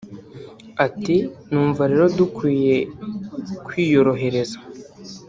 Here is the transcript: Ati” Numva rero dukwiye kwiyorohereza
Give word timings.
Ati” 0.85 1.15
Numva 1.51 1.81
rero 1.91 2.05
dukwiye 2.17 2.75
kwiyorohereza 3.65 4.59